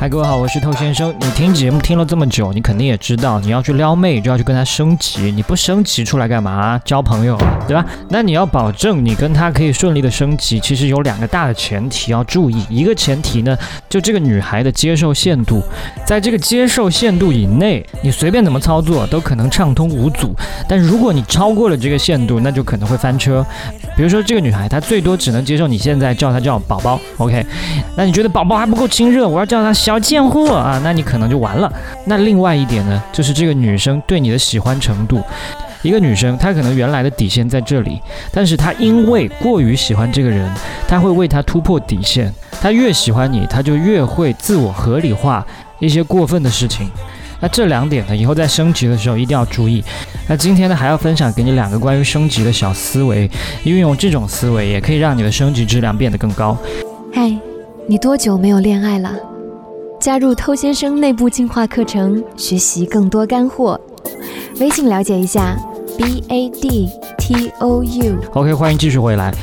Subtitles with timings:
[0.00, 1.12] 嗨，各位好，我是透先生。
[1.18, 6.80] 你听节目听了这么久，你肯定也知道，你要去撩妹就要去跟她升级，你不升级出来干嘛？
[6.84, 7.36] 交朋友，
[7.66, 7.84] 对吧？
[8.08, 12.64] 那你要保证你跟她可以顺利的升级，其实有两个大的前提要注意。
[12.70, 13.58] 一个前提呢，
[13.88, 15.60] 就这个女孩的接受限度，
[16.06, 20.32] 在这个接受限度以内，你随便怎么操作都可能畅通无阻。
[20.68, 23.44] 但如果你超过了这个限度，那就可能会翻车。
[23.96, 27.44] 比如说这个女孩，她最多只能接受你现在叫她叫宝宝，OK？
[27.96, 29.74] 那你觉得宝宝还不够亲热，我要叫她。
[29.88, 31.72] 小贱货啊，那你可能就完了。
[32.04, 35.18] 那另外一点呢，就是这个女生对你的喜欢程度。
[35.80, 37.98] 一个女生，她可能原来的底线在这里，
[38.30, 40.46] 但是她因为过于喜欢这个人，
[40.86, 42.30] 她会为他突破底线。
[42.60, 45.42] 她越喜欢你，她就越会自我合理化
[45.78, 46.90] 一些过分的事情。
[47.40, 49.82] 那这两点呢，以后在升级的时候一定要注意。
[50.26, 53.30] 那今天呢，还要分享给你两个关于升级的小思维，
[53.64, 56.54] 运用这种思维，也可以让你的升级质量变得更高。
[57.14, 57.34] 嗨，
[57.86, 59.12] 你多久没有恋爱了？
[60.00, 63.78] 加入偷先生内部进化课程，学习更多干货。
[64.60, 65.56] 微信了解一下
[65.96, 68.16] ，b a d t o u。
[68.32, 69.34] OK，欢迎继续回来。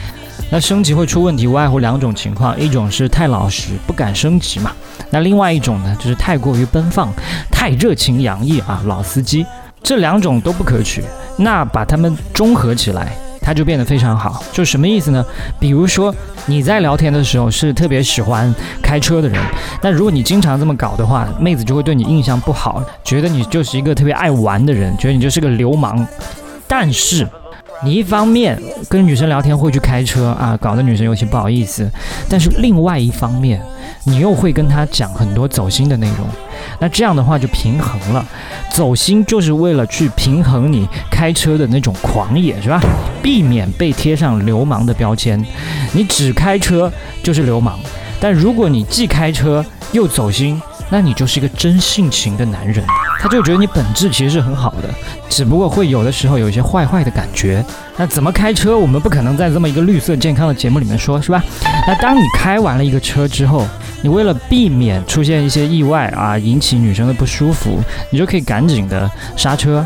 [0.50, 4.72] 那升级会出问题，无外乎两种情况：一种是太老实，不敢升级嘛；
[5.10, 7.12] 那另外一种呢，就是太过于奔放，
[7.52, 9.46] 太热情洋溢啊，老司机。
[9.84, 11.04] 这两种都不可取。
[11.38, 13.14] 那把它们综合起来。
[13.46, 15.24] 他就变得非常好，就什么意思呢？
[15.60, 16.14] 比如说
[16.48, 18.52] 你在聊天的时候是特别喜欢
[18.82, 19.40] 开车的人，
[19.84, 26.06] 那如果你经常这么搞的话，妹子就会对你印象不好，觉得你就是一个特别爱玩的人，觉得你就是个流氓。
[26.68, 27.28] 但是
[27.86, 31.90] 你一方面跟女生聊天会去开车啊，搞得女生有些不好意思，
[32.28, 33.62] 但是另外一方面。
[34.08, 36.28] 你又会跟她讲很多走心的内容，
[36.80, 38.24] 那这样的话就平衡了。
[38.72, 42.80] 走心就是为了去平衡你开车的那种狂野，是吧？
[43.24, 45.44] 避免被贴上流氓的标签。
[45.94, 46.92] 你只开车
[47.24, 47.80] 就是流氓，
[48.20, 52.84] 但如果你既开车又走心，那你就是一个真性情的男人。
[53.26, 54.90] 他就觉得你本质其实是很好的，
[55.28, 57.66] 只不过会有的时候有一些坏坏的感觉。
[57.98, 61.44] 那怎么开车，我们不可能在这么一个绿色健康的节目里面说，是吧？
[61.88, 63.68] 那当你开完了一个车之后，
[64.04, 67.80] 你为了避免出现一些意外啊，引起女生的不舒服，
[68.12, 69.84] 你就可以赶紧的刹车。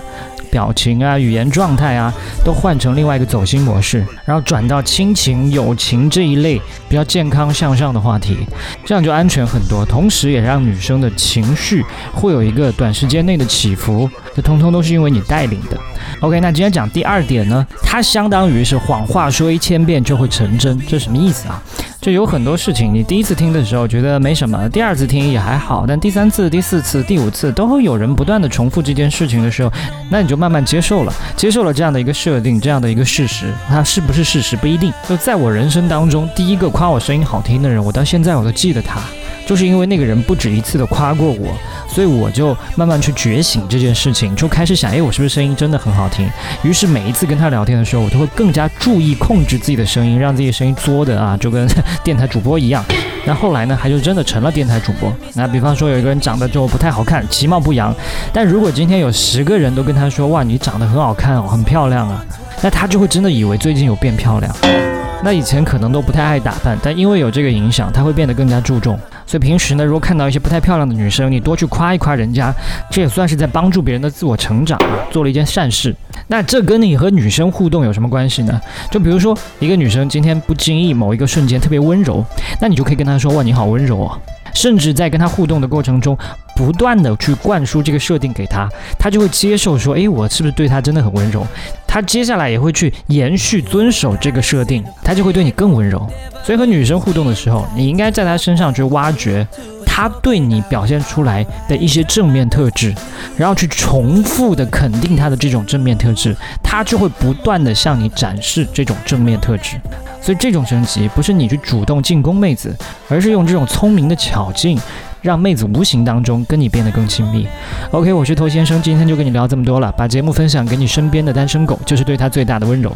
[0.52, 8.38] 表情啊，语言状态啊，都换成另外一个走心模式，然后转到亲情、友情这一类比较健康向上的话题，
[8.86, 11.84] 这样就安全很多，同时也让女生的情绪
[12.14, 15.78] 会有一个短时间内的起伏，这通通都是因为你带领的。
[16.22, 21.62] OK，那今天讲第二点呢，它相当于是谎话说一千遍就会成真，这什么意思啊？
[22.02, 29.72] 就有很多事情，你第一次听的时候觉得没什么，第二次听也还好，但第三次、第四次、第五次都会有人不断的重复这件事情的时候，
[30.10, 34.94] 那你就慢慢接受了，接受了这样的一个设定，这样的一个事实，它是不是事实不一定。
[35.10, 39.02] 就在我人生当中，第一个夸我声音好听的人，我到现在我都记得他。
[39.46, 41.48] 就是因为那个人不止一次的夸过我，
[41.90, 46.30] 所以我就慢慢去觉醒这件事情，就开始想，哎，我是不是声音真的很好听？
[46.64, 51.68] 于是每一次跟他聊天的时候，我都会更加注意控制自己的声音，让自己声音作的啊，就跟
[52.04, 52.84] 电台主播一样。
[53.26, 55.14] 那后来呢，还就真的成了电台主播。
[55.34, 57.94] 那比方说有一个人长得就不太好看，其貌不扬，
[58.32, 62.24] 但如果今天有十个人都跟他说，哇，你长得很好看哦，很漂亮啊，
[62.62, 64.89] 那他就会真的以为最近有变漂亮。
[65.22, 68.98] 那以前可能都不太爱打扮，但因为有这个影响，她会变得更加注重。
[69.28, 72.54] 所以平时呢，如果看到一些不太漂亮的女生，你多去夸一夸人家，
[72.90, 74.80] 这也算是在帮助别人的自我成长，
[75.12, 75.94] 做了一件善事。
[76.28, 78.60] 那这跟你和女生互动有什么关系呢？
[78.90, 82.24] 就比如说一个女生今天不经意某一个瞬间特别温柔，
[82.62, 84.18] 那你就可以跟她说：哇，你好温柔哦。
[84.54, 86.18] 甚至在跟她互动的过程中，
[86.56, 91.46] 不断的去灌输这个设定给她，她就会接受说：诶，我是不是对她真的很温柔？
[91.92, 96.08] 他接下来也会去延续遵守这个设定，他就会对你更温柔。
[96.44, 99.46] 所以和女生互动的时候，你应该在她身上去挖掘
[99.88, 102.94] 她对你表现出来的一些正面特质，
[103.36, 109.78] 然后去重复的肯定她的这种正面特质，她就会不断的向你展示这种正面特质。
[110.22, 112.76] 所以这种升级不是你去主动进攻妹子，
[113.08, 114.80] 而是用这种聪明的巧劲。
[115.22, 117.46] 让妹子无形当中跟你变得更亲密。
[117.92, 119.92] OK，我是头先生，今天就跟你聊这么多了。
[119.98, 122.96] 把节目分享给你身边的单身狗，就是对他最大的温柔。